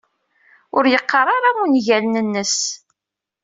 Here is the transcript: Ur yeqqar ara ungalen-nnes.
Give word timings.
Ur 0.77 0.83
yeqqar 0.87 1.27
ara 1.35 1.49
ungalen-nnes. 1.61 2.57